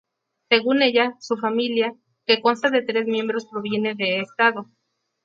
[0.49, 1.93] Según ella, su familia,
[2.25, 4.65] que consta de tres miembros, proviene de Edo.